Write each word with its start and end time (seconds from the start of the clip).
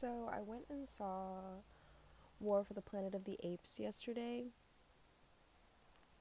So 0.00 0.30
I 0.34 0.40
went 0.40 0.64
and 0.70 0.88
saw 0.88 1.60
War 2.40 2.64
for 2.64 2.72
the 2.72 2.80
Planet 2.80 3.14
of 3.14 3.24
the 3.24 3.36
Apes 3.42 3.78
yesterday. 3.78 4.46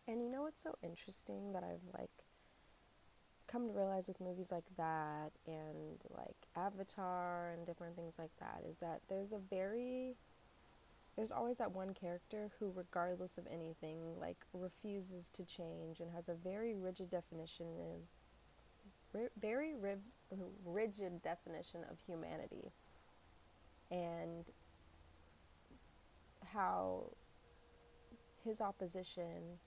And 0.05 0.21
you 0.21 0.29
know 0.29 0.41
what's 0.41 0.62
so 0.62 0.75
interesting 0.83 1.54
that 1.54 1.63
I've 1.63 1.94
like 1.97 2.10
come 3.47 3.68
to 3.68 3.73
realize 3.73 4.10
with 4.10 4.20
movies 4.20 4.52
like 4.52 4.65
that 4.76 5.31
and 5.47 6.04
like 6.10 6.36
Avatar 6.57 7.54
and 7.54 7.65
different 7.65 7.96
things 7.96 8.20
like 8.20 8.36
that 8.42 8.63
is 8.67 8.76
that 8.78 8.99
there's 9.07 9.31
a 9.31 9.39
very 9.49 10.17
there's 11.15 11.31
always 11.31 11.55
that 11.55 11.71
one 11.71 11.93
character 11.93 12.51
who 12.59 12.73
regardless 12.75 13.37
of 13.37 13.47
anything 13.49 14.19
like 14.19 14.46
refuses 14.51 15.29
to 15.29 15.46
change 15.46 16.02
and 16.02 16.11
has 16.11 16.27
a 16.27 16.34
very 16.34 16.75
rigid 16.75 17.09
definition 17.09 17.67
and 19.13 19.30
very 19.39 19.73
rigid 20.66 21.21
definition 21.23 21.85
of 21.89 21.98
humanity 22.05 22.73
and 23.91 24.45
how 26.53 27.11
his 28.43 28.62
opposition 28.62 29.59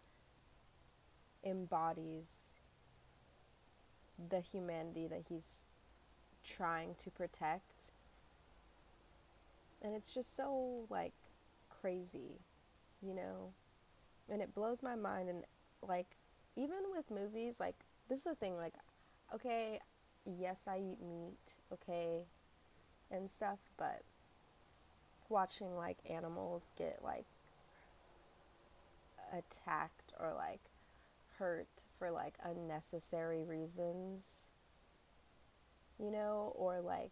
embodies 1.45 2.55
the 4.31 4.41
humanity 4.41 5.07
that 5.07 5.25
he's 5.29 5.65
trying 6.45 6.95
to 6.97 7.11
protect. 7.11 7.91
And 9.83 9.95
it's 9.95 10.15
just 10.15 10.37
so 10.37 10.87
like 10.89 11.15
crazy, 11.69 12.41
you 13.01 13.15
know? 13.15 13.53
And 14.29 14.41
it 14.41 14.55
blows 14.55 14.83
my 14.83 14.95
mind 14.95 15.29
and 15.29 15.45
like 15.87 16.17
even 16.55 16.79
with 16.95 17.11
movies 17.11 17.59
like 17.59 17.75
this 18.09 18.19
is 18.19 18.25
the 18.25 18.35
thing 18.35 18.57
like 18.57 18.75
okay, 19.35 19.81
yes, 20.25 20.63
I 20.69 20.77
eat 20.79 21.01
meat, 21.01 21.57
okay, 21.73 22.27
and 23.11 23.31
stuff, 23.31 23.59
but 23.77 24.03
watching 25.33 25.77
like 25.77 25.99
animals 26.09 26.71
get 26.77 27.01
like 27.03 27.27
attacked 29.33 30.13
or 30.21 30.35
like 30.37 30.61
hurt 31.39 31.67
for 31.99 32.11
like 32.11 32.35
unnecessary 32.45 33.43
reasons, 33.43 34.49
you 35.99 36.11
know, 36.11 36.53
or 36.55 36.81
like 36.81 37.11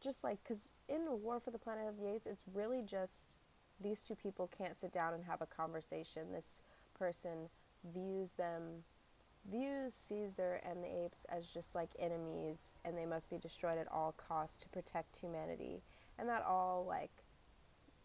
just 0.00 0.22
like 0.22 0.38
because 0.44 0.68
in 0.88 1.00
War 1.22 1.40
for 1.40 1.50
the 1.50 1.58
Planet 1.58 1.88
of 1.88 1.96
the 1.96 2.08
Apes, 2.14 2.26
it's 2.26 2.44
really 2.52 2.82
just 2.82 3.36
these 3.80 4.02
two 4.02 4.14
people 4.14 4.48
can't 4.56 4.76
sit 4.76 4.92
down 4.92 5.14
and 5.14 5.24
have 5.24 5.40
a 5.40 5.46
conversation. 5.46 6.32
This 6.32 6.60
person 6.96 7.48
views 7.92 8.32
them, 8.32 8.84
views 9.50 9.94
Caesar 9.94 10.60
and 10.68 10.82
the 10.82 11.04
apes 11.04 11.26
as 11.28 11.46
just 11.46 11.74
like 11.74 11.90
enemies 11.98 12.76
and 12.84 12.96
they 12.96 13.06
must 13.06 13.28
be 13.28 13.38
destroyed 13.38 13.78
at 13.78 13.90
all 13.90 14.14
costs 14.16 14.62
to 14.62 14.68
protect 14.68 15.18
humanity. 15.18 15.82
And 16.18 16.28
that 16.28 16.44
all 16.44 16.84
like 16.86 17.23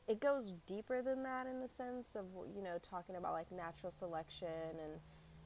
it 0.09 0.19
goes 0.19 0.53
deeper 0.65 1.01
than 1.01 1.23
that 1.23 1.45
in 1.45 1.61
the 1.61 1.67
sense 1.67 2.15
of 2.15 2.25
you 2.55 2.63
know 2.63 2.77
talking 2.81 3.15
about 3.15 3.31
like 3.31 3.51
natural 3.51 3.91
selection 3.91 4.47
and 4.83 4.99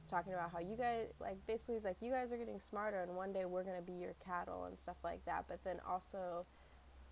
talking 0.08 0.32
about 0.32 0.50
how 0.50 0.58
you 0.58 0.76
guys 0.76 1.06
like 1.20 1.36
basically 1.46 1.74
it's 1.76 1.84
like 1.84 1.96
you 2.00 2.10
guys 2.10 2.32
are 2.32 2.36
getting 2.36 2.58
smarter 2.58 3.02
and 3.02 3.14
one 3.14 3.32
day 3.32 3.44
we're 3.44 3.62
going 3.62 3.76
to 3.76 3.82
be 3.82 3.92
your 3.92 4.14
cattle 4.24 4.64
and 4.64 4.78
stuff 4.78 4.96
like 5.04 5.24
that. 5.26 5.44
But 5.48 5.62
then 5.64 5.76
also 5.88 6.46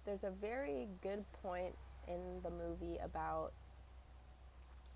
there's 0.04 0.24
a 0.24 0.30
very 0.30 0.88
good 1.02 1.24
point 1.42 1.74
in 2.08 2.40
the 2.42 2.50
movie 2.50 2.98
about 3.02 3.52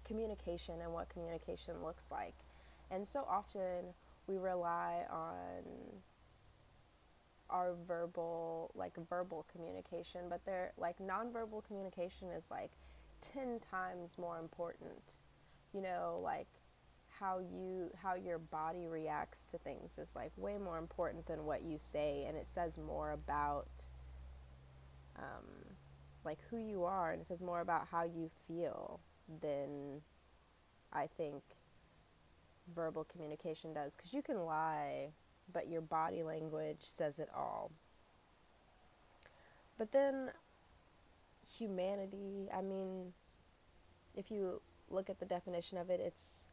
communication 0.04 0.80
and 0.80 0.92
what 0.92 1.08
communication 1.08 1.82
looks 1.82 2.10
like. 2.10 2.34
And 2.90 3.06
so 3.06 3.26
often 3.28 3.94
we 4.26 4.38
rely 4.38 5.04
on 5.10 5.62
our 7.56 7.74
verbal 7.88 8.70
like 8.74 8.92
verbal 9.08 9.46
communication 9.50 10.22
but 10.28 10.44
they're 10.44 10.72
like 10.76 10.98
nonverbal 10.98 11.64
communication 11.66 12.28
is 12.28 12.46
like 12.50 12.72
10 13.22 13.60
times 13.70 14.18
more 14.18 14.38
important 14.38 15.16
you 15.72 15.80
know 15.80 16.20
like 16.22 16.48
how 17.18 17.38
you 17.38 17.90
how 18.02 18.14
your 18.14 18.38
body 18.38 18.86
reacts 18.86 19.44
to 19.44 19.56
things 19.56 19.96
is 19.96 20.14
like 20.14 20.32
way 20.36 20.58
more 20.58 20.76
important 20.76 21.26
than 21.26 21.46
what 21.46 21.62
you 21.62 21.78
say 21.78 22.26
and 22.28 22.36
it 22.36 22.46
says 22.46 22.78
more 22.78 23.12
about 23.12 23.68
um, 25.16 25.74
like 26.26 26.38
who 26.50 26.58
you 26.58 26.84
are 26.84 27.12
and 27.12 27.22
it 27.22 27.26
says 27.26 27.40
more 27.40 27.62
about 27.62 27.86
how 27.90 28.04
you 28.04 28.30
feel 28.46 29.00
than 29.40 30.02
i 30.92 31.06
think 31.06 31.42
verbal 32.74 33.04
communication 33.04 33.72
does 33.72 33.96
because 33.96 34.12
you 34.12 34.20
can 34.20 34.44
lie 34.44 35.08
but 35.52 35.68
your 35.68 35.80
body 35.80 36.22
language 36.22 36.78
says 36.80 37.18
it 37.18 37.28
all. 37.34 37.70
But 39.78 39.92
then 39.92 40.30
humanity, 41.58 42.48
I 42.52 42.62
mean, 42.62 43.12
if 44.16 44.30
you 44.30 44.60
look 44.90 45.10
at 45.10 45.20
the 45.20 45.26
definition 45.26 45.78
of 45.78 45.90
it, 45.90 46.00
it's 46.00 46.46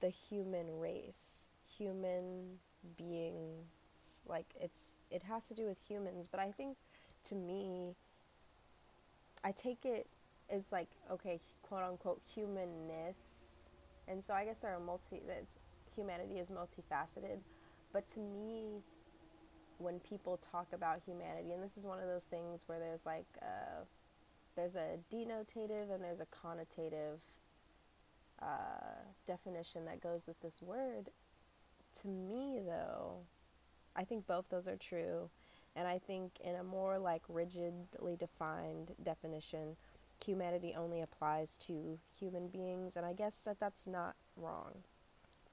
the 0.00 0.08
human 0.08 0.78
race, 0.78 1.46
human 1.78 2.58
beings. 2.96 3.66
Like 4.28 4.46
it's 4.60 4.94
it 5.10 5.22
has 5.24 5.46
to 5.48 5.54
do 5.54 5.66
with 5.66 5.78
humans, 5.86 6.26
but 6.30 6.40
I 6.40 6.52
think 6.52 6.76
to 7.24 7.34
me 7.34 7.96
I 9.42 9.52
take 9.52 9.84
it 9.84 10.06
it's 10.48 10.70
like 10.70 10.88
okay, 11.10 11.40
quote 11.62 11.82
unquote 11.82 12.20
humanness. 12.34 13.68
And 14.06 14.22
so 14.22 14.34
I 14.34 14.44
guess 14.44 14.58
there 14.58 14.74
are 14.74 14.80
multi 14.80 15.20
it's 15.28 15.56
humanity 15.94 16.38
is 16.38 16.50
multifaceted. 16.50 17.40
But 17.92 18.06
to 18.08 18.20
me, 18.20 18.82
when 19.78 20.00
people 20.00 20.36
talk 20.38 20.68
about 20.72 21.00
humanity, 21.04 21.52
and 21.52 21.62
this 21.62 21.76
is 21.76 21.86
one 21.86 21.98
of 21.98 22.06
those 22.06 22.24
things 22.24 22.64
where 22.66 22.78
there's 22.78 23.04
like 23.04 23.26
a, 23.40 23.84
there's 24.56 24.76
a 24.76 24.98
denotative 25.12 25.92
and 25.92 26.02
there's 26.02 26.20
a 26.20 26.26
connotative 26.26 27.20
uh, 28.40 29.04
definition 29.26 29.84
that 29.84 30.00
goes 30.00 30.26
with 30.26 30.40
this 30.40 30.60
word. 30.62 31.10
To 32.00 32.08
me, 32.08 32.60
though, 32.64 33.18
I 33.94 34.04
think 34.04 34.26
both 34.26 34.48
those 34.48 34.66
are 34.66 34.76
true. 34.76 35.30
And 35.74 35.88
I 35.88 35.98
think 35.98 36.32
in 36.44 36.54
a 36.54 36.62
more 36.64 36.98
like 36.98 37.22
rigidly 37.28 38.16
defined 38.18 38.92
definition, 39.02 39.76
humanity 40.24 40.74
only 40.76 41.00
applies 41.00 41.56
to 41.58 41.98
human 42.18 42.48
beings. 42.48 42.96
And 42.96 43.06
I 43.06 43.12
guess 43.12 43.38
that 43.38 43.58
that's 43.58 43.86
not 43.86 44.16
wrong. 44.36 44.82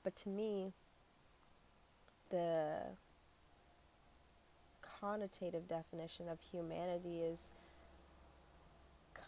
But 0.04 0.16
to 0.18 0.30
me, 0.30 0.74
the 2.30 2.82
connotative 5.02 5.68
definition 5.68 6.28
of 6.28 6.40
humanity 6.42 7.22
is 7.22 7.52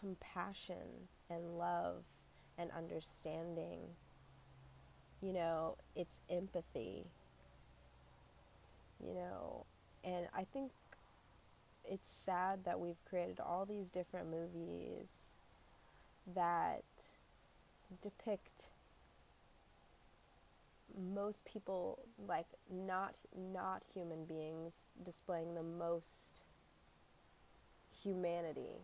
compassion 0.00 1.08
and 1.30 1.58
love 1.58 2.04
and 2.58 2.70
understanding. 2.70 3.80
You 5.20 5.32
know, 5.32 5.76
it's 5.94 6.20
empathy. 6.28 7.06
You 9.04 9.14
know, 9.14 9.66
and 10.04 10.26
I 10.34 10.44
think 10.44 10.70
it's 11.84 12.08
sad 12.08 12.64
that 12.64 12.78
we've 12.78 13.02
created 13.04 13.40
all 13.40 13.64
these 13.64 13.90
different 13.90 14.30
movies 14.30 15.34
that 16.34 16.84
depict 18.00 18.70
most 20.98 21.44
people 21.44 22.00
like 22.28 22.46
not 22.70 23.14
not 23.36 23.82
human 23.94 24.24
beings 24.24 24.86
displaying 25.02 25.54
the 25.54 25.62
most 25.62 26.44
humanity 28.02 28.82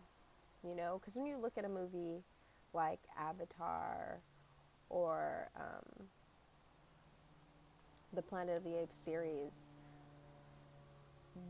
you 0.61 0.75
know? 0.75 0.99
Because 0.99 1.15
when 1.15 1.25
you 1.25 1.37
look 1.37 1.57
at 1.57 1.65
a 1.65 1.69
movie 1.69 2.23
like 2.73 2.99
avatar 3.17 4.19
or 4.89 5.49
um, 5.55 6.07
the 8.13 8.21
planet 8.21 8.57
of 8.57 8.63
the 8.63 8.75
apes 8.75 8.97
series 8.97 9.69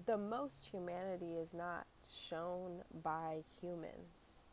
the 0.06 0.18
most 0.18 0.68
humanity 0.68 1.36
is 1.36 1.54
not 1.54 1.86
shown 2.12 2.82
by 3.04 3.44
humans 3.62 4.44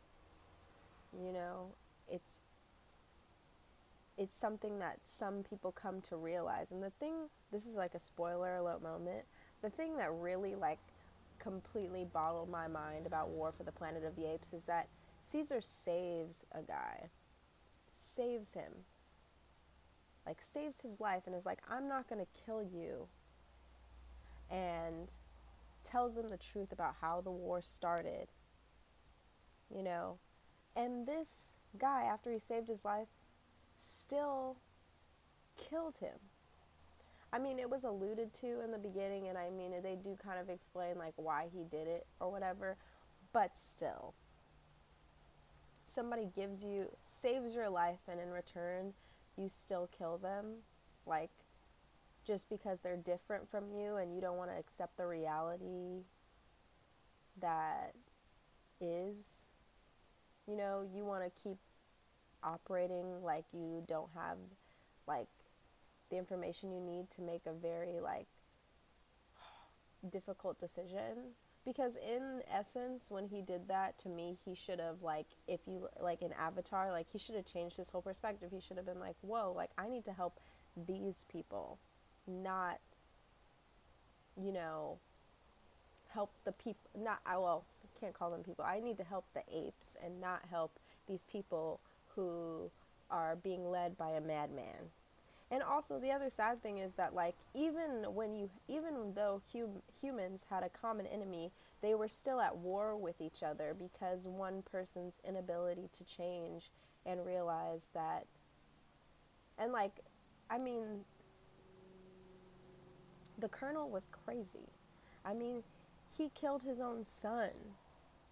you 1.13 1.31
know? 1.31 1.73
It's 2.09 2.39
it's 4.17 4.35
something 4.35 4.79
that 4.79 4.97
some 5.05 5.43
people 5.43 5.71
come 5.71 6.01
to 6.01 6.15
realize. 6.15 6.71
And 6.71 6.81
the 6.81 6.89
thing, 6.89 7.13
this 7.51 7.65
is 7.65 7.75
like 7.75 7.93
a 7.93 7.99
spoiler 7.99 8.55
alert 8.55 8.81
moment. 8.81 9.25
The 9.61 9.69
thing 9.69 9.97
that 9.97 10.11
really 10.11 10.55
like 10.55 10.79
completely 11.39 12.05
bottled 12.11 12.49
my 12.49 12.67
mind 12.67 13.05
about 13.05 13.29
War 13.29 13.51
for 13.55 13.63
the 13.63 13.71
Planet 13.71 14.03
of 14.03 14.15
the 14.15 14.31
Apes 14.31 14.53
is 14.53 14.63
that 14.65 14.87
Caesar 15.23 15.61
saves 15.61 16.45
a 16.51 16.61
guy, 16.61 17.09
saves 17.91 18.53
him, 18.53 18.71
like 20.25 20.41
saves 20.41 20.81
his 20.81 20.99
life, 20.99 21.23
and 21.25 21.35
is 21.35 21.45
like, 21.45 21.59
I'm 21.69 21.87
not 21.87 22.09
going 22.09 22.21
to 22.21 22.41
kill 22.45 22.63
you. 22.63 23.07
And 24.49 25.11
tells 25.83 26.15
them 26.15 26.29
the 26.29 26.37
truth 26.37 26.71
about 26.71 26.95
how 27.01 27.21
the 27.21 27.31
war 27.31 27.61
started, 27.61 28.27
you 29.73 29.83
know. 29.83 30.17
And 30.75 31.07
this 31.07 31.55
guy, 31.77 32.03
after 32.03 32.31
he 32.31 32.39
saved 32.39 32.67
his 32.67 32.85
life, 32.85 33.07
still 33.77 34.57
killed 35.57 35.97
him. 35.97 36.17
I 37.31 37.39
mean, 37.39 37.59
it 37.59 37.69
was 37.69 37.83
alluded 37.83 38.33
to 38.35 38.61
in 38.61 38.71
the 38.71 38.77
beginning, 38.77 39.27
and 39.27 39.37
I 39.37 39.49
mean, 39.49 39.71
they 39.83 39.95
do 39.95 40.17
kind 40.21 40.39
of 40.39 40.49
explain 40.49 40.97
like 40.97 41.13
why 41.15 41.47
he 41.53 41.63
did 41.63 41.87
it 41.87 42.07
or 42.19 42.31
whatever, 42.31 42.77
but 43.33 43.57
still, 43.57 44.13
somebody 45.83 46.29
gives 46.35 46.63
you, 46.63 46.91
saves 47.03 47.53
your 47.53 47.69
life, 47.69 47.99
and 48.09 48.19
in 48.19 48.29
return, 48.29 48.93
you 49.37 49.49
still 49.49 49.89
kill 49.97 50.17
them, 50.17 50.57
like 51.05 51.31
just 52.25 52.49
because 52.49 52.79
they're 52.81 52.97
different 52.97 53.49
from 53.49 53.71
you 53.71 53.95
and 53.95 54.13
you 54.13 54.19
don't 54.19 54.35
want 54.35 54.51
to 54.51 54.57
accept 54.57 54.97
the 54.97 55.07
reality 55.07 56.03
that 57.39 57.93
is. 58.81 59.47
You 60.45 60.57
know, 60.57 60.85
you 60.93 61.05
want 61.05 61.23
to 61.23 61.41
keep 61.41 61.57
operating 62.47 63.23
like 63.23 63.45
you 63.53 63.83
don't 63.87 64.09
have 64.15 64.37
like 65.07 65.27
the 66.09 66.17
information 66.17 66.71
you 66.71 66.79
need 66.79 67.09
to 67.09 67.21
make 67.21 67.41
a 67.45 67.53
very 67.53 67.99
like 68.01 68.27
difficult 70.09 70.59
decision. 70.59 71.35
Because 71.65 71.97
in 71.97 72.41
essence 72.49 73.11
when 73.11 73.27
he 73.27 73.41
did 73.41 73.67
that 73.67 73.97
to 73.99 74.09
me 74.09 74.37
he 74.45 74.55
should 74.55 74.79
have 74.79 75.01
like 75.01 75.27
if 75.47 75.59
you 75.67 75.89
like 75.99 76.21
in 76.21 76.31
avatar 76.33 76.91
like 76.91 77.07
he 77.11 77.19
should 77.19 77.35
have 77.35 77.45
changed 77.45 77.75
his 77.75 77.89
whole 77.89 78.01
perspective. 78.01 78.49
He 78.51 78.61
should 78.61 78.77
have 78.77 78.85
been 78.85 78.99
like 78.99 79.15
whoa 79.21 79.53
like 79.55 79.71
i 79.77 79.89
need 79.89 80.05
to 80.05 80.13
help 80.13 80.39
these 80.87 81.25
people 81.29 81.79
not 82.25 82.79
you 84.41 84.53
know 84.53 84.99
help 86.09 86.31
the 86.45 86.51
people 86.51 86.89
not 86.95 87.19
i 87.25 87.35
well 87.35 87.65
can't 87.99 88.13
call 88.13 88.31
them 88.31 88.43
people. 88.43 88.65
I 88.65 88.79
need 88.79 88.97
to 88.97 89.03
help 89.03 89.25
the 89.33 89.43
apes 89.51 89.97
and 90.03 90.21
not 90.21 90.41
help 90.49 90.79
these 91.07 91.23
people 91.23 91.79
who 92.17 92.69
are 93.09 93.37
being 93.37 93.71
led 93.71 93.97
by 93.97 94.09
a 94.09 94.19
madman. 94.19 94.91
And 95.49 95.63
also 95.63 95.97
the 95.97 96.11
other 96.11 96.29
sad 96.29 96.61
thing 96.61 96.79
is 96.79 96.93
that 96.95 97.15
like 97.15 97.35
even 97.53 98.03
when 98.13 98.35
you 98.35 98.49
even 98.67 99.13
though 99.15 99.41
hum- 99.53 99.81
humans 100.01 100.45
had 100.49 100.63
a 100.63 100.69
common 100.69 101.07
enemy 101.07 101.53
they 101.81 101.95
were 101.95 102.09
still 102.09 102.41
at 102.41 102.57
war 102.57 102.97
with 102.97 103.21
each 103.21 103.43
other 103.43 103.73
because 103.77 104.27
one 104.27 104.61
person's 104.69 105.21
inability 105.25 105.87
to 105.93 106.03
change 106.03 106.69
and 107.05 107.25
realize 107.25 107.87
that 107.93 108.25
and 109.57 109.71
like 109.71 110.01
i 110.49 110.57
mean 110.57 111.05
the 113.37 113.47
colonel 113.49 113.89
was 113.89 114.09
crazy. 114.25 114.67
I 115.23 115.33
mean 115.33 115.63
he 116.17 116.29
killed 116.33 116.63
his 116.63 116.81
own 116.81 117.03
son 117.03 117.51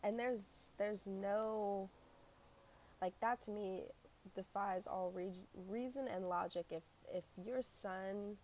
and 0.03 0.17
there's 0.17 0.71
there's 0.77 1.07
no 1.07 1.89
like 3.01 3.13
that 3.21 3.41
to 3.41 3.51
me 3.51 3.83
defies 4.33 4.87
all 4.87 5.11
re- 5.13 5.31
reason 5.67 6.07
and 6.07 6.27
logic 6.27 6.65
if 6.71 6.83
if 7.13 7.23
your 7.37 7.61
son 7.61 8.37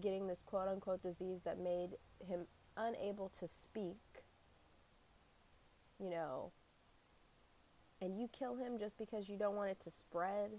getting 0.00 0.26
this 0.26 0.42
quote 0.42 0.68
unquote 0.68 1.02
disease 1.02 1.42
that 1.42 1.58
made 1.58 1.90
him 2.26 2.46
unable 2.76 3.28
to 3.28 3.46
speak, 3.46 4.24
you 5.98 6.10
know, 6.10 6.50
and 8.00 8.18
you 8.18 8.28
kill 8.28 8.56
him 8.56 8.78
just 8.78 8.98
because 8.98 9.28
you 9.28 9.36
don't 9.38 9.54
want 9.54 9.70
it 9.70 9.80
to 9.80 9.90
spread, 9.90 10.50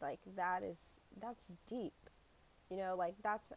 like 0.00 0.20
that 0.34 0.62
is 0.62 1.00
that's 1.20 1.46
deep. 1.66 1.94
You 2.70 2.76
know, 2.76 2.94
like 2.96 3.14
that's 3.22 3.52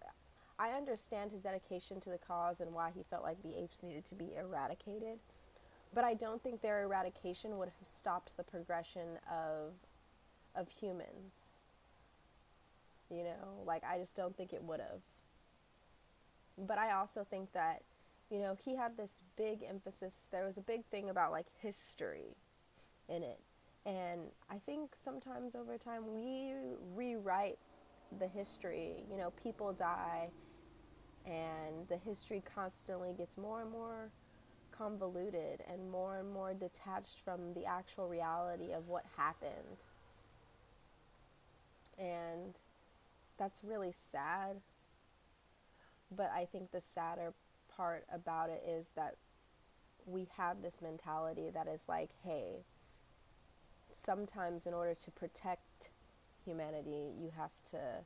I 0.59 0.69
understand 0.69 1.31
his 1.31 1.41
dedication 1.41 1.99
to 2.01 2.09
the 2.09 2.19
cause 2.19 2.61
and 2.61 2.71
why 2.71 2.91
he 2.95 3.03
felt 3.09 3.23
like 3.23 3.41
the 3.41 3.59
apes 3.59 3.81
needed 3.81 4.05
to 4.05 4.15
be 4.15 4.35
eradicated. 4.37 5.19
But 5.93 6.03
I 6.03 6.13
don't 6.13 6.41
think 6.41 6.61
their 6.61 6.83
eradication 6.83 7.57
would 7.57 7.69
have 7.77 7.87
stopped 7.87 8.37
the 8.37 8.43
progression 8.43 9.19
of 9.29 9.73
of 10.55 10.69
humans. 10.69 11.61
You 13.09 13.23
know, 13.23 13.63
like 13.65 13.83
I 13.83 13.97
just 13.97 14.15
don't 14.15 14.35
think 14.35 14.53
it 14.53 14.63
would 14.63 14.79
have. 14.79 15.01
But 16.57 16.77
I 16.77 16.93
also 16.93 17.25
think 17.29 17.51
that, 17.53 17.81
you 18.29 18.39
know, 18.39 18.55
he 18.63 18.75
had 18.75 18.95
this 18.95 19.21
big 19.35 19.63
emphasis. 19.67 20.27
There 20.31 20.45
was 20.45 20.57
a 20.57 20.61
big 20.61 20.85
thing 20.85 21.09
about 21.09 21.31
like 21.31 21.47
history 21.61 22.35
in 23.09 23.23
it. 23.23 23.39
And 23.85 24.21
I 24.49 24.57
think 24.65 24.91
sometimes 24.95 25.55
over 25.55 25.77
time 25.77 26.13
we 26.13 26.53
rewrite 26.95 27.57
the 28.19 28.27
history. 28.27 29.03
You 29.09 29.17
know, 29.17 29.31
people 29.31 29.73
die 29.73 30.29
and 31.25 31.87
the 31.87 31.97
history 31.97 32.41
constantly 32.55 33.13
gets 33.13 33.37
more 33.37 33.61
and 33.61 33.71
more 33.71 34.09
convoluted 34.81 35.61
and 35.71 35.91
more 35.91 36.17
and 36.17 36.31
more 36.31 36.53
detached 36.53 37.19
from 37.23 37.53
the 37.53 37.65
actual 37.65 38.07
reality 38.07 38.71
of 38.71 38.87
what 38.87 39.03
happened. 39.15 39.83
And 41.99 42.59
that's 43.37 43.63
really 43.63 43.91
sad. 43.93 44.61
But 46.15 46.31
I 46.35 46.45
think 46.45 46.71
the 46.71 46.81
sadder 46.81 47.33
part 47.75 48.05
about 48.11 48.49
it 48.49 48.63
is 48.67 48.91
that 48.95 49.15
we 50.05 50.27
have 50.37 50.61
this 50.61 50.81
mentality 50.81 51.49
that 51.53 51.67
is 51.67 51.85
like, 51.87 52.09
hey, 52.23 52.63
sometimes 53.91 54.65
in 54.65 54.73
order 54.73 54.95
to 54.95 55.11
protect 55.11 55.89
humanity, 56.43 57.11
you 57.19 57.31
have 57.37 57.51
to 57.69 58.03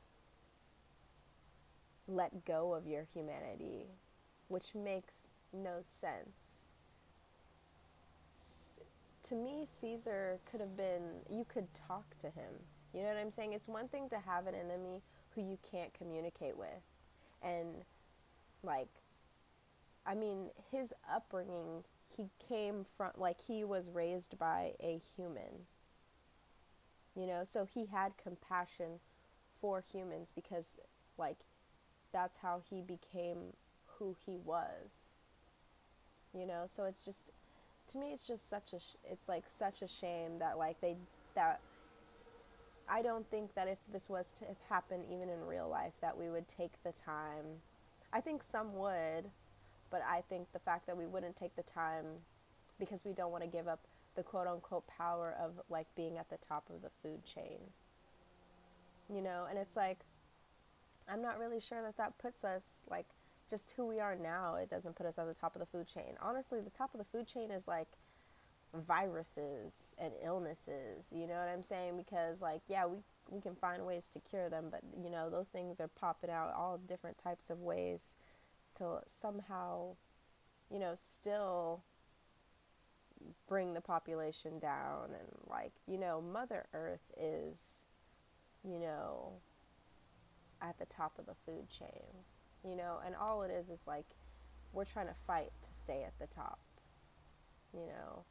let 2.06 2.44
go 2.44 2.74
of 2.74 2.86
your 2.86 3.06
humanity, 3.14 3.86
which 4.48 4.74
makes 4.74 5.30
no 5.52 5.78
sense. 5.80 6.65
To 9.28 9.34
me, 9.34 9.66
Caesar 9.66 10.38
could 10.50 10.60
have 10.60 10.76
been, 10.76 11.20
you 11.28 11.44
could 11.44 11.72
talk 11.74 12.16
to 12.20 12.26
him. 12.26 12.52
You 12.92 13.02
know 13.02 13.08
what 13.08 13.18
I'm 13.18 13.30
saying? 13.30 13.52
It's 13.52 13.68
one 13.68 13.88
thing 13.88 14.08
to 14.10 14.18
have 14.18 14.46
an 14.46 14.54
enemy 14.54 15.02
who 15.30 15.42
you 15.42 15.58
can't 15.68 15.92
communicate 15.92 16.56
with. 16.56 16.82
And 17.42 17.84
like 18.62 18.88
I 20.06 20.14
mean, 20.14 20.50
his 20.70 20.94
upbringing, 21.12 21.82
he 22.16 22.30
came 22.48 22.86
from 22.96 23.10
like 23.16 23.40
he 23.40 23.64
was 23.64 23.90
raised 23.90 24.38
by 24.38 24.72
a 24.80 25.00
human. 25.16 25.66
You 27.16 27.26
know, 27.26 27.42
so 27.44 27.64
he 27.64 27.86
had 27.86 28.12
compassion 28.22 29.00
for 29.60 29.82
humans 29.92 30.32
because 30.34 30.70
like 31.18 31.38
that's 32.12 32.38
how 32.38 32.60
he 32.70 32.80
became 32.82 33.54
who 33.98 34.14
he 34.24 34.36
was. 34.36 35.12
You 36.32 36.46
know, 36.46 36.64
so 36.66 36.84
it's 36.84 37.04
just 37.04 37.32
to 37.88 37.98
me 37.98 38.12
it's 38.12 38.26
just 38.26 38.48
such 38.48 38.72
a 38.72 38.80
sh- 38.80 38.96
it's 39.04 39.28
like 39.28 39.44
such 39.48 39.82
a 39.82 39.88
shame 39.88 40.38
that 40.38 40.58
like 40.58 40.80
they 40.80 40.96
that 41.34 41.60
I 42.88 43.02
don't 43.02 43.28
think 43.30 43.54
that 43.54 43.68
if 43.68 43.78
this 43.92 44.08
was 44.08 44.32
to 44.38 44.44
happen 44.68 45.00
even 45.10 45.28
in 45.28 45.44
real 45.44 45.68
life, 45.68 45.92
that 46.00 46.16
we 46.16 46.28
would 46.28 46.46
take 46.46 46.70
the 46.84 46.92
time. 46.92 47.44
I 48.12 48.20
think 48.20 48.42
some 48.42 48.76
would, 48.76 49.24
but 49.90 50.02
I 50.08 50.22
think 50.28 50.52
the 50.52 50.60
fact 50.60 50.86
that 50.86 50.96
we 50.96 51.06
wouldn't 51.06 51.36
take 51.36 51.56
the 51.56 51.62
time 51.62 52.04
because 52.78 53.04
we 53.04 53.12
don't 53.12 53.32
want 53.32 53.42
to 53.42 53.48
give 53.48 53.66
up 53.66 53.80
the 54.14 54.22
quote 54.22 54.46
unquote 54.46 54.86
power 54.86 55.34
of 55.40 55.60
like 55.68 55.86
being 55.96 56.16
at 56.16 56.30
the 56.30 56.36
top 56.36 56.64
of 56.70 56.82
the 56.82 56.90
food 57.02 57.24
chain. 57.24 57.58
You 59.12 59.20
know, 59.20 59.46
and 59.48 59.58
it's 59.58 59.76
like, 59.76 59.98
I'm 61.08 61.22
not 61.22 61.38
really 61.38 61.60
sure 61.60 61.82
that 61.82 61.96
that 61.96 62.18
puts 62.18 62.44
us 62.44 62.82
like 62.88 63.06
just 63.48 63.74
who 63.76 63.86
we 63.86 64.00
are 64.00 64.16
now. 64.16 64.56
It 64.56 64.70
doesn't 64.70 64.96
put 64.96 65.06
us 65.06 65.18
at 65.18 65.26
the 65.26 65.34
top 65.34 65.54
of 65.54 65.60
the 65.60 65.66
food 65.66 65.86
chain. 65.86 66.14
Honestly, 66.20 66.60
the 66.60 66.70
top 66.70 66.94
of 66.94 66.98
the 66.98 67.04
food 67.04 67.26
chain 67.26 67.50
is 67.50 67.68
like 67.68 67.88
viruses 68.74 69.94
and 69.98 70.12
illnesses. 70.22 71.06
You 71.10 71.26
know 71.26 71.34
what 71.34 71.48
I'm 71.48 71.62
saying? 71.62 71.96
Because 71.96 72.42
like 72.42 72.62
yeah, 72.68 72.86
we 72.86 72.98
we 73.30 73.40
can 73.40 73.54
find 73.54 73.84
ways 73.84 74.08
to 74.12 74.20
cure 74.20 74.48
them, 74.48 74.66
but 74.70 74.80
you 75.02 75.10
know 75.10 75.30
those 75.30 75.48
things 75.48 75.80
are 75.80 75.88
popping 75.88 76.30
out 76.30 76.52
all 76.56 76.78
different 76.78 77.18
types 77.18 77.50
of 77.50 77.60
ways 77.60 78.16
to 78.76 79.00
somehow, 79.06 79.96
you 80.70 80.78
know, 80.78 80.92
still 80.94 81.82
bring 83.48 83.74
the 83.74 83.80
population 83.80 84.58
down 84.58 85.06
and 85.06 85.28
like 85.48 85.72
you 85.88 85.98
know 85.98 86.20
Mother 86.20 86.66
Earth 86.74 87.12
is, 87.18 87.84
you 88.62 88.78
know, 88.78 89.34
at 90.60 90.78
the 90.78 90.86
top 90.86 91.18
of 91.18 91.26
the 91.26 91.34
food 91.44 91.68
chain. 91.68 92.24
You 92.66 92.76
know, 92.76 92.98
and 93.04 93.14
all 93.14 93.42
it 93.42 93.50
is 93.50 93.68
is 93.68 93.86
like 93.86 94.06
we're 94.72 94.84
trying 94.84 95.06
to 95.06 95.14
fight 95.26 95.52
to 95.62 95.74
stay 95.74 96.02
at 96.04 96.18
the 96.18 96.26
top. 96.26 96.58
You 97.72 97.86
know, 97.86 98.24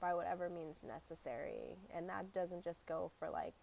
by 0.00 0.14
whatever 0.14 0.48
means 0.48 0.84
necessary 0.86 1.76
and 1.94 2.08
that 2.08 2.32
doesn't 2.32 2.62
just 2.62 2.86
go 2.86 3.10
for 3.18 3.30
like 3.30 3.54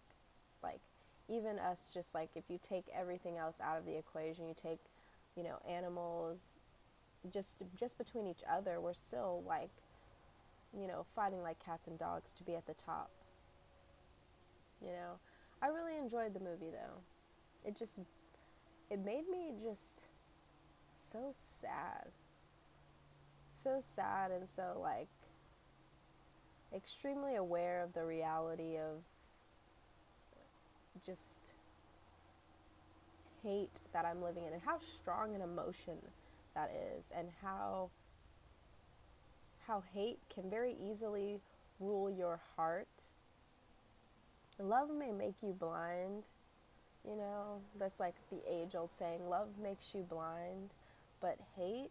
like 0.62 0.80
even 1.28 1.58
us 1.58 1.90
just 1.92 2.14
like 2.14 2.30
if 2.34 2.44
you 2.48 2.58
take 2.62 2.84
everything 2.94 3.38
else 3.38 3.56
out 3.62 3.78
of 3.78 3.84
the 3.84 3.96
equation 3.96 4.48
you 4.48 4.54
take 4.60 4.80
you 5.36 5.42
know 5.42 5.58
animals 5.68 6.38
just 7.32 7.62
just 7.78 7.96
between 7.96 8.26
each 8.26 8.42
other 8.50 8.80
we're 8.80 8.94
still 8.94 9.42
like 9.46 9.70
you 10.78 10.86
know 10.86 11.06
fighting 11.14 11.42
like 11.42 11.58
cats 11.64 11.86
and 11.86 11.98
dogs 11.98 12.32
to 12.32 12.42
be 12.42 12.54
at 12.54 12.66
the 12.66 12.74
top 12.74 13.10
you 14.80 14.88
know 14.92 15.12
i 15.62 15.68
really 15.68 15.96
enjoyed 15.96 16.34
the 16.34 16.40
movie 16.40 16.70
though 16.70 17.00
it 17.64 17.78
just 17.78 18.00
it 18.90 18.98
made 19.04 19.28
me 19.30 19.52
just 19.62 20.06
so 20.94 21.30
sad 21.32 22.10
so 23.52 23.76
sad 23.80 24.30
and 24.30 24.48
so 24.48 24.78
like 24.80 25.08
extremely 26.74 27.36
aware 27.36 27.82
of 27.82 27.92
the 27.94 28.04
reality 28.04 28.76
of 28.76 29.02
just 31.06 31.52
hate 33.42 33.80
that 33.92 34.04
I'm 34.04 34.22
living 34.22 34.44
in 34.44 34.52
and 34.52 34.62
how 34.62 34.78
strong 34.78 35.34
an 35.34 35.42
emotion 35.42 35.98
that 36.54 36.70
is 36.96 37.04
and 37.16 37.28
how 37.42 37.90
how 39.66 39.82
hate 39.92 40.18
can 40.34 40.50
very 40.50 40.76
easily 40.90 41.40
rule 41.80 42.10
your 42.10 42.40
heart. 42.56 42.88
Love 44.58 44.90
may 44.90 45.10
make 45.10 45.34
you 45.42 45.52
blind, 45.52 46.28
you 47.06 47.16
know, 47.16 47.60
that's 47.78 48.00
like 48.00 48.14
the 48.30 48.40
age 48.48 48.74
old 48.74 48.90
saying 48.90 49.28
love 49.28 49.48
makes 49.62 49.94
you 49.94 50.02
blind, 50.02 50.74
but 51.20 51.38
hate 51.56 51.90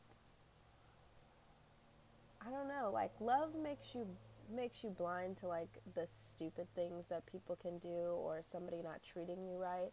I 2.46 2.50
don't 2.50 2.67
know, 2.67 2.91
like 2.91 3.12
love 3.20 3.55
makes 3.55 3.96
you 3.96 4.08
makes 4.53 4.84
you 4.84 4.89
blind 4.89 5.38
to 5.38 5.48
like 5.48 5.70
the 5.96 6.05
stupid 6.12 6.67
things 6.75 7.05
that 7.08 7.25
people 7.25 7.55
can 7.55 7.77
do 7.77 8.15
or 8.17 8.41
somebody 8.41 8.82
not 8.84 9.01
treating 9.03 9.46
you 9.46 9.58
right. 9.58 9.91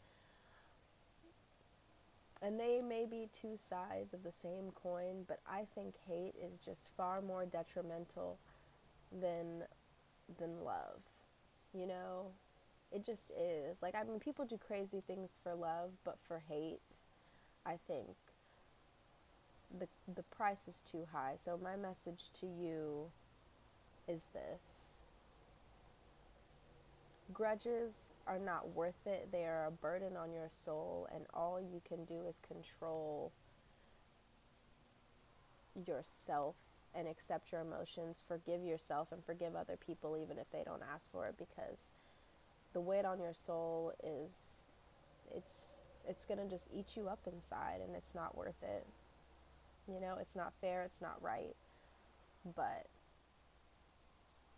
And 2.43 2.59
they 2.59 2.81
may 2.81 3.05
be 3.05 3.29
two 3.33 3.57
sides 3.57 4.15
of 4.15 4.23
the 4.23 4.33
same 4.33 4.73
coin, 4.75 5.25
but 5.29 5.41
I 5.47 5.67
think 5.75 5.95
hate 6.09 6.35
is 6.43 6.59
just 6.59 6.91
far 6.97 7.21
more 7.21 7.45
detrimental 7.45 8.39
than 9.12 9.65
than 10.39 10.65
love. 10.65 11.03
You 11.73 11.87
know? 11.87 12.27
It 12.92 13.04
just 13.04 13.30
is. 13.30 13.82
Like 13.82 13.94
I 13.94 14.04
mean 14.04 14.18
people 14.18 14.44
do 14.44 14.59
crazy 14.59 15.02
things 15.06 15.30
for 15.42 15.54
love, 15.54 15.90
but 16.04 16.18
for 16.26 16.42
hate, 16.49 16.80
I 17.64 17.78
think 17.87 18.16
the 19.78 19.87
the 20.12 20.25
price 20.25 20.66
is 20.66 20.82
too 20.82 21.06
high. 21.12 21.35
So 21.37 21.59
my 21.62 21.76
message 21.76 22.30
to 22.35 22.47
you 22.47 23.11
is 24.09 24.25
this. 24.32 24.99
Grudges 27.32 28.09
are 28.26 28.38
not 28.38 28.75
worth 28.75 29.06
it. 29.06 29.28
They 29.30 29.44
are 29.44 29.66
a 29.66 29.70
burden 29.70 30.16
on 30.16 30.32
your 30.32 30.49
soul 30.49 31.09
and 31.14 31.25
all 31.32 31.61
you 31.61 31.80
can 31.87 32.04
do 32.04 32.26
is 32.28 32.40
control 32.40 33.32
yourself 35.87 36.56
and 36.94 37.06
accept 37.06 37.52
your 37.52 37.61
emotions, 37.61 38.20
forgive 38.26 38.64
yourself 38.64 39.12
and 39.12 39.25
forgive 39.25 39.54
other 39.54 39.76
people 39.76 40.16
even 40.16 40.38
if 40.38 40.50
they 40.50 40.62
don't 40.64 40.82
ask 40.92 41.11
for 41.11 41.28
it 41.28 41.37
because 41.38 41.92
the 42.73 42.81
weight 42.81 43.05
on 43.05 43.21
your 43.21 43.35
soul 43.35 43.93
is 44.03 44.67
it's 45.35 45.77
it's 46.09 46.25
going 46.25 46.39
to 46.39 46.47
just 46.47 46.69
eat 46.75 46.97
you 46.97 47.09
up 47.09 47.21
inside 47.31 47.81
and 47.87 47.95
it's 47.95 48.15
not 48.15 48.37
worth 48.37 48.62
it. 48.62 48.87
You 49.87 50.00
know, 50.00 50.17
it's 50.21 50.37
not 50.37 50.53
fair, 50.61 50.83
it's 50.83 51.00
not 51.00 51.21
right. 51.21 51.55
But, 52.57 52.87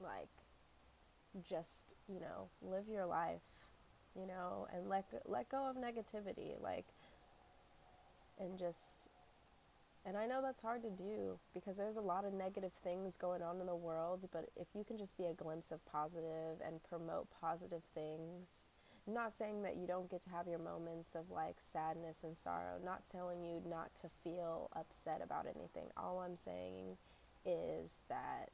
like, 0.00 0.28
just, 1.42 1.94
you 2.08 2.20
know, 2.20 2.48
live 2.62 2.88
your 2.88 3.06
life, 3.06 3.42
you 4.14 4.26
know, 4.26 4.66
and 4.74 4.88
let, 4.88 5.04
let 5.26 5.48
go 5.48 5.68
of 5.68 5.76
negativity. 5.76 6.60
Like, 6.62 6.86
and 8.38 8.58
just, 8.58 9.08
and 10.04 10.16
I 10.16 10.26
know 10.26 10.40
that's 10.42 10.62
hard 10.62 10.82
to 10.82 10.90
do 10.90 11.38
because 11.54 11.76
there's 11.76 11.96
a 11.96 12.00
lot 12.00 12.24
of 12.24 12.32
negative 12.32 12.72
things 12.82 13.16
going 13.16 13.42
on 13.42 13.60
in 13.60 13.66
the 13.66 13.76
world, 13.76 14.28
but 14.32 14.50
if 14.56 14.68
you 14.74 14.84
can 14.84 14.98
just 14.98 15.16
be 15.16 15.24
a 15.24 15.34
glimpse 15.34 15.70
of 15.70 15.84
positive 15.86 16.60
and 16.66 16.82
promote 16.82 17.28
positive 17.40 17.82
things 17.94 18.48
not 19.06 19.36
saying 19.36 19.62
that 19.62 19.76
you 19.76 19.86
don't 19.86 20.10
get 20.10 20.22
to 20.22 20.30
have 20.30 20.46
your 20.46 20.58
moments 20.58 21.14
of 21.14 21.30
like 21.30 21.56
sadness 21.58 22.22
and 22.22 22.38
sorrow, 22.38 22.78
not 22.84 23.02
telling 23.10 23.42
you 23.42 23.60
not 23.68 23.94
to 23.96 24.08
feel 24.22 24.70
upset 24.76 25.20
about 25.22 25.46
anything. 25.46 25.88
All 25.96 26.20
I'm 26.20 26.36
saying 26.36 26.96
is 27.44 28.02
that 28.08 28.50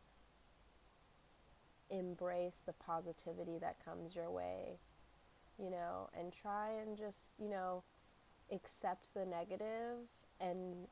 embrace 1.91 2.63
the 2.65 2.73
positivity 2.73 3.59
that 3.59 3.85
comes 3.85 4.15
your 4.15 4.31
way, 4.31 4.79
you 5.59 5.71
know, 5.71 6.09
and 6.19 6.33
try 6.33 6.71
and 6.73 6.97
just, 6.97 7.33
you 7.39 7.51
know, 7.51 7.83
accept 8.51 9.13
the 9.13 9.27
negative 9.27 9.99
and 10.41 10.87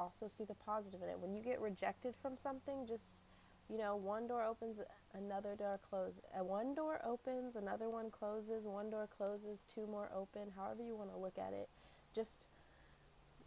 also 0.00 0.26
see 0.26 0.44
the 0.44 0.54
positive 0.54 1.02
in 1.02 1.10
it. 1.10 1.20
When 1.20 1.34
you 1.34 1.42
get 1.42 1.60
rejected 1.60 2.14
from 2.20 2.36
something, 2.36 2.86
just 2.88 3.22
you 3.70 3.78
know, 3.78 3.94
one 3.94 4.26
door 4.26 4.42
opens, 4.42 4.80
another 5.14 5.54
door 5.54 5.78
closes. 5.88 6.20
And 6.32 6.42
uh, 6.42 6.44
one 6.44 6.74
door 6.74 7.00
opens, 7.04 7.54
another 7.54 7.88
one 7.88 8.10
closes, 8.10 8.66
one 8.66 8.90
door 8.90 9.08
closes, 9.16 9.64
two 9.72 9.86
more 9.86 10.10
open, 10.14 10.50
however 10.56 10.82
you 10.82 10.96
want 10.96 11.12
to 11.12 11.16
look 11.16 11.38
at 11.38 11.52
it. 11.52 11.68
Just, 12.12 12.48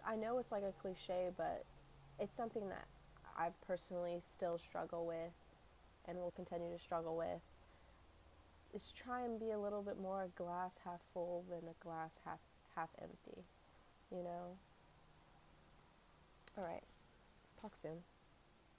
I 0.07 0.15
know 0.15 0.37
it's 0.37 0.51
like 0.51 0.63
a 0.63 0.71
cliche, 0.81 1.29
but 1.35 1.65
it's 2.19 2.37
something 2.37 2.69
that 2.69 2.85
I've 3.37 3.59
personally 3.67 4.21
still 4.23 4.57
struggle 4.57 5.05
with 5.05 5.33
and 6.07 6.17
will 6.17 6.31
continue 6.31 6.71
to 6.71 6.79
struggle 6.79 7.17
with. 7.17 7.41
Is 8.73 8.91
try 8.91 9.23
and 9.23 9.39
be 9.39 9.51
a 9.51 9.59
little 9.59 9.83
bit 9.83 9.99
more 10.01 10.29
glass 10.35 10.79
half 10.85 11.01
full 11.13 11.43
than 11.49 11.69
a 11.69 11.83
glass 11.83 12.21
half 12.25 12.39
half 12.75 12.89
empty, 12.99 13.43
you 14.09 14.23
know. 14.23 14.57
All 16.57 16.63
right. 16.63 16.83
Talk 17.59 17.75
soon. 17.75 18.03